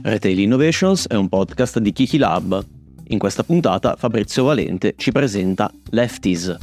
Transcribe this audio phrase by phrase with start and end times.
[0.00, 2.64] Retail Innovations è un podcast di Kiki Lab.
[3.08, 6.56] In questa puntata Fabrizio Valente ci presenta Lefties.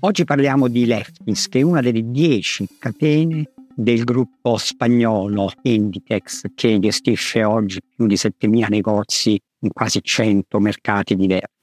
[0.00, 6.78] Oggi parliamo di Lefties, che è una delle dieci catene del gruppo spagnolo Inditex che
[6.78, 11.59] gestisce oggi più di 7.000 negozi in quasi 100 mercati diversi.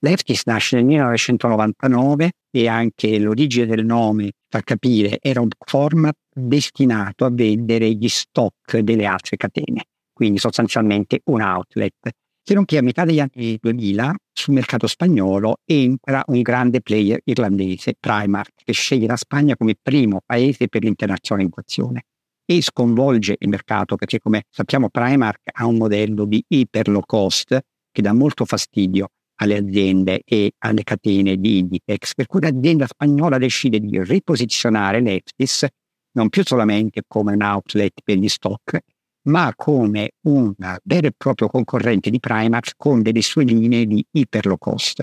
[0.00, 7.24] Lefties nasce nel 1999 e anche l'origine del nome fa capire era un format destinato
[7.24, 12.10] a vendere gli stock delle altre catene, quindi sostanzialmente un outlet.
[12.42, 17.20] Se non che a metà degli anni 2000 sul mercato spagnolo entra un grande player
[17.24, 22.04] irlandese, Primark, che sceglie la Spagna come primo paese per l'internazionalizzazione
[22.44, 27.58] e sconvolge il mercato perché come sappiamo Primark ha un modello di iper low cost
[27.90, 33.38] che dà molto fastidio alle aziende e alle catene di Inditex, per cui l'azienda spagnola
[33.38, 35.66] decide di riposizionare Leftis
[36.12, 38.78] non più solamente come un outlet per gli stock,
[39.26, 44.46] ma come un vero e proprio concorrente di Primark con delle sue linee di iper
[44.46, 45.02] low cost.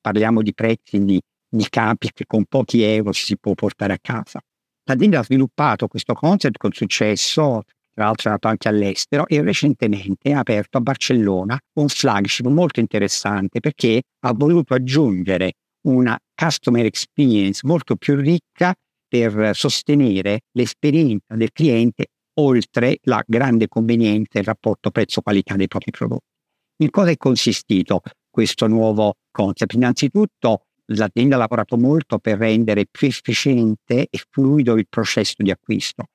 [0.00, 4.40] Parliamo di prezzi di, di capi che con pochi euro si può portare a casa.
[4.84, 7.62] L'azienda ha sviluppato questo concept con successo,
[7.96, 12.78] tra l'altro è andato anche all'estero e recentemente ha aperto a Barcellona un flagship molto
[12.78, 15.54] interessante perché ha voluto aggiungere
[15.86, 18.74] una customer experience molto più ricca
[19.08, 22.08] per sostenere l'esperienza del cliente
[22.38, 26.26] oltre la grande convenienza e il rapporto prezzo-qualità dei propri prodotti.
[26.82, 29.72] In cosa è consistito questo nuovo concept?
[29.72, 36.08] Innanzitutto l'azienda ha lavorato molto per rendere più efficiente e fluido il processo di acquisto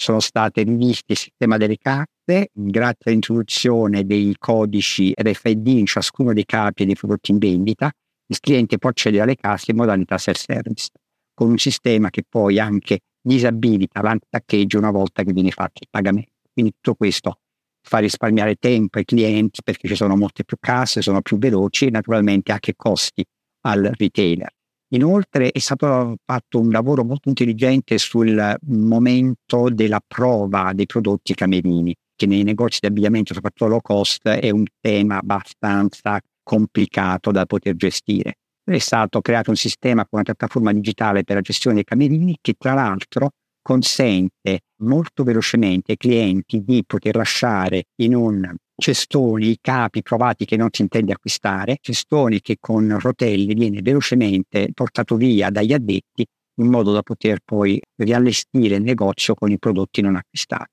[0.00, 6.44] sono state riviste il sistema delle carte grazie all'introduzione dei codici RFID in ciascuno dei
[6.44, 7.90] capi e dei prodotti in vendita.
[8.26, 10.90] Il cliente può accedere alle casse in modalità self-service,
[11.34, 16.30] con un sistema che poi anche disabilita l'antitaccheggio una volta che viene fatto il pagamento.
[16.52, 17.40] Quindi tutto questo
[17.82, 21.90] fa risparmiare tempo ai clienti perché ci sono molte più casse, sono più veloci e
[21.90, 23.24] naturalmente anche costi
[23.62, 24.52] al retailer.
[24.90, 31.94] Inoltre è stato fatto un lavoro molto intelligente sul momento della prova dei prodotti camerini,
[32.16, 37.76] che nei negozi di abbigliamento, soprattutto low cost, è un tema abbastanza complicato da poter
[37.76, 38.36] gestire.
[38.64, 42.54] È stato creato un sistema con una piattaforma digitale per la gestione dei camerini che
[42.56, 50.44] tra l'altro consente molto velocemente ai clienti di poter lasciare in un cestoni, capi provati
[50.44, 56.24] che non si intende acquistare, cestoni che con rotelli viene velocemente portato via dagli addetti
[56.60, 60.72] in modo da poter poi riallestire il negozio con i prodotti non acquistati.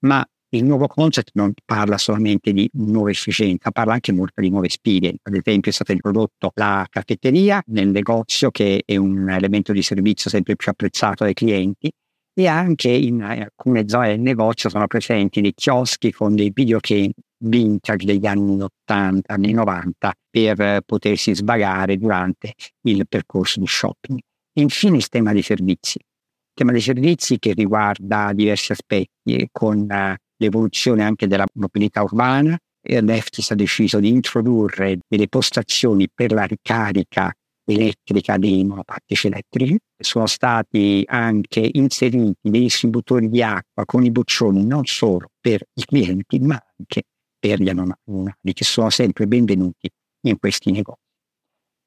[0.00, 0.24] Ma
[0.54, 5.14] il nuovo concept non parla solamente di nuova efficienza, parla anche molto di nuove spie.
[5.22, 10.28] Ad esempio è stato introdotto la caffetteria nel negozio che è un elemento di servizio
[10.28, 11.90] sempre più apprezzato dai clienti
[12.34, 18.04] e anche in alcune zone del negozio sono presenti dei chioschi con dei videogame vintage
[18.04, 24.18] degli anni 80, anni 90 per potersi svagare durante il percorso di shopping.
[24.58, 25.98] Infine il tema dei servizi.
[25.98, 32.56] Il tema dei servizi che riguarda diversi aspetti con uh, l'evoluzione anche della mobilità urbana.
[32.84, 37.32] Leftis ha deciso di introdurre delle postazioni per la ricarica
[37.64, 39.78] elettrica dei monopattini elettrici.
[39.96, 45.84] Sono stati anche inseriti dei distributori di acqua con i boccioni non solo per i
[45.84, 47.04] clienti ma anche
[47.42, 49.90] per gli animali che sono sempre benvenuti
[50.26, 51.00] in questi negozi.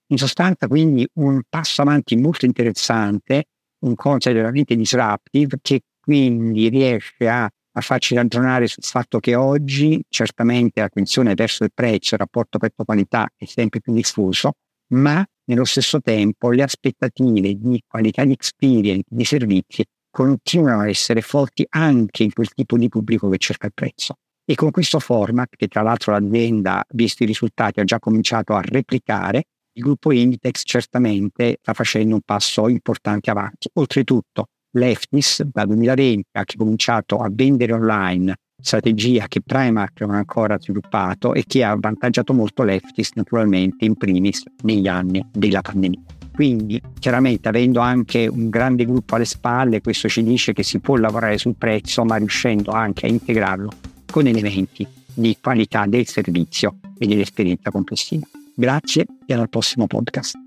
[0.08, 3.46] In sostanza quindi un passo avanti molto interessante,
[3.86, 10.04] un concept veramente disruptive che quindi riesce a, a farci ragionare sul fatto che oggi
[10.10, 14.56] certamente l'attenzione verso il prezzo, il rapporto prezzo-qualità è sempre più diffuso,
[14.88, 21.22] ma nello stesso tempo le aspettative di qualità di experience, di servizi continuano a essere
[21.22, 24.18] forti anche in quel tipo di pubblico che cerca il prezzo.
[24.48, 28.62] E con questo format, che tra l'altro l'azienda, visti i risultati, ha già cominciato a
[28.62, 33.70] replicare, il gruppo Inditex certamente sta facendo un passo importante avanti.
[33.74, 40.60] Oltretutto, Leftis dal 2020 ha cominciato a vendere online, strategia che Primark non ha ancora
[40.60, 46.02] sviluppato e che ha avvantaggiato molto Leftis naturalmente in primis negli anni della pandemia.
[46.32, 50.98] Quindi chiaramente avendo anche un grande gruppo alle spalle, questo ci dice che si può
[50.98, 57.06] lavorare sul prezzo ma riuscendo anche a integrarlo con elementi di qualità del servizio e
[57.06, 58.26] dell'esperienza complessiva.
[58.54, 60.45] Grazie e al prossimo podcast.